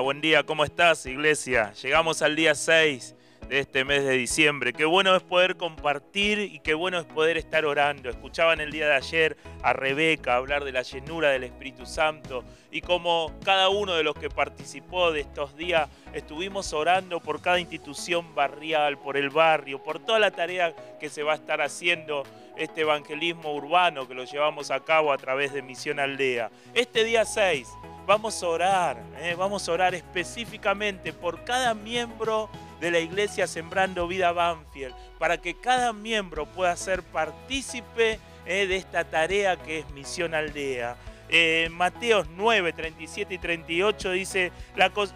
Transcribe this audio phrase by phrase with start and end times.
[0.00, 1.72] Buen día, ¿cómo estás, iglesia?
[1.72, 3.14] Llegamos al día 6
[3.48, 4.72] de este mes de diciembre.
[4.72, 8.10] Qué bueno es poder compartir y qué bueno es poder estar orando.
[8.10, 12.82] Escuchaban el día de ayer a Rebeca hablar de la llenura del Espíritu Santo y
[12.82, 18.34] como cada uno de los que participó de estos días estuvimos orando por cada institución
[18.34, 22.24] barrial, por el barrio, por toda la tarea que se va a estar haciendo
[22.56, 26.50] este evangelismo urbano que lo llevamos a cabo a través de Misión Aldea.
[26.74, 27.68] Este día 6
[28.06, 29.34] vamos a orar, ¿eh?
[29.36, 32.48] vamos a orar específicamente por cada miembro
[32.80, 38.66] de la iglesia Sembrando Vida Banfield, para que cada miembro pueda ser partícipe ¿eh?
[38.66, 40.96] de esta tarea que es Misión Aldea.
[41.28, 44.52] Eh, Mateos 9, 37 y 38 dice,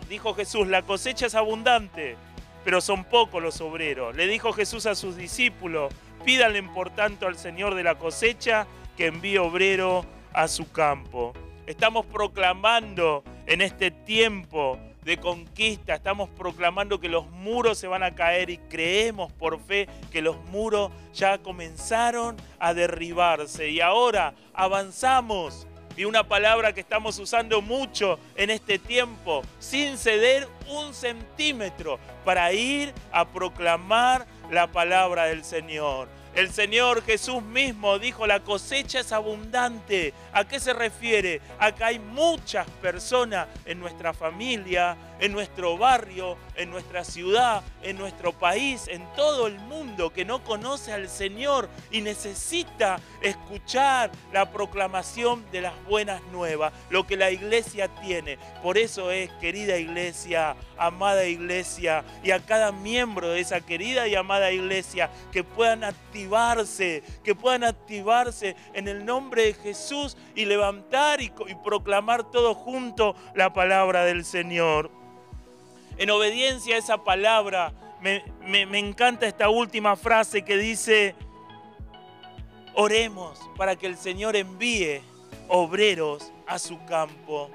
[0.08, 2.16] dijo Jesús, la cosecha es abundante,
[2.64, 4.16] pero son pocos los obreros.
[4.16, 9.06] Le dijo Jesús a sus discípulos, pídanle por tanto al Señor de la cosecha que
[9.06, 11.32] envíe obrero a su campo.
[11.70, 18.16] Estamos proclamando en este tiempo de conquista, estamos proclamando que los muros se van a
[18.16, 25.68] caer y creemos por fe que los muros ya comenzaron a derribarse y ahora avanzamos.
[25.96, 32.52] Y una palabra que estamos usando mucho en este tiempo, sin ceder un centímetro para
[32.52, 36.08] ir a proclamar la palabra del Señor.
[36.34, 40.14] El Señor Jesús mismo dijo, la cosecha es abundante.
[40.32, 41.40] ¿A qué se refiere?
[41.58, 48.32] Acá hay muchas personas en nuestra familia, en nuestro barrio, en nuestra ciudad, en nuestro
[48.32, 55.44] país, en todo el mundo que no conoce al Señor y necesita escuchar la proclamación
[55.50, 58.38] de las buenas nuevas, lo que la iglesia tiene.
[58.62, 64.14] Por eso es, querida iglesia, amada iglesia, y a cada miembro de esa querida y
[64.14, 65.84] amada iglesia que puedan
[66.20, 71.32] activarse, que puedan activarse en el nombre de Jesús y levantar y,
[71.64, 74.90] proclamar todo junto la palabra del Señor
[76.00, 81.14] en obediencia a esa palabra, me, encanta esta última frase que dice,
[82.72, 85.02] oremos para que el Señor envíe
[85.46, 87.50] obreros a su campo.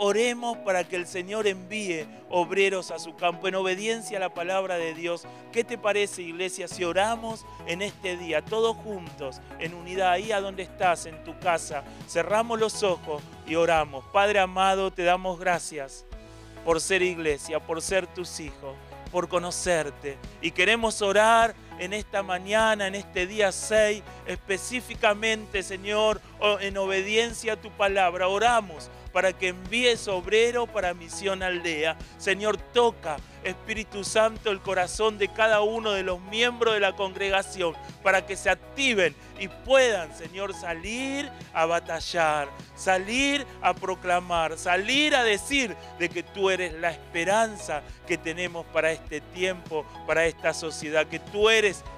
[0.00, 4.76] Oremos para que el Señor envíe obreros a su campo en obediencia a la palabra
[4.76, 5.26] de Dios.
[5.50, 10.40] ¿Qué te parece, iglesia, si oramos en este día, todos juntos, en unidad, ahí a
[10.40, 11.82] donde estás, en tu casa?
[12.08, 14.04] Cerramos los ojos y oramos.
[14.12, 16.04] Padre amado, te damos gracias
[16.64, 18.76] por ser iglesia, por ser tus hijos,
[19.10, 20.16] por conocerte.
[20.40, 26.20] Y queremos orar en esta mañana, en este día 6, específicamente, Señor,
[26.60, 28.28] en obediencia a tu palabra.
[28.28, 31.96] Oramos para que envíes obrero para Misión Aldea.
[32.18, 37.74] Señor, toca Espíritu Santo, el corazón de cada uno de los miembros de la congregación
[38.02, 45.22] para que se activen y puedan, Señor, salir a batallar, salir a proclamar, salir a
[45.22, 51.06] decir de que tú eres la esperanza que tenemos para este tiempo, para esta sociedad,
[51.06, 51.48] que tú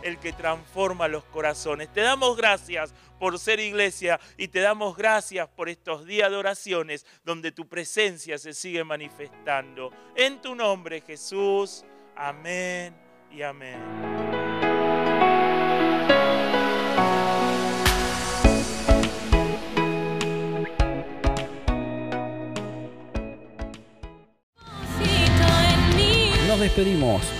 [0.03, 1.93] el que transforma los corazones.
[1.93, 7.07] Te damos gracias por ser iglesia y te damos gracias por estos días de oraciones
[7.25, 9.91] donde tu presencia se sigue manifestando.
[10.17, 11.85] En tu nombre, Jesús.
[12.17, 12.95] Amén
[13.31, 13.79] y amén.
[26.49, 27.40] Nos despedimos